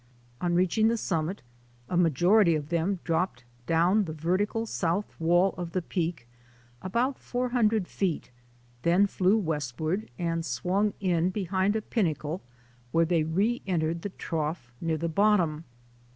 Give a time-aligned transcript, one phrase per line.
[0.41, 1.43] On reaching the summit
[1.87, 6.27] a majority of them dropped down the vertical south wall of the peak
[6.81, 8.31] about four hundred feet,
[8.81, 12.41] then flew westward and swung in behind a pinnacle
[12.91, 15.65] where they reentered the Trough near the bottom.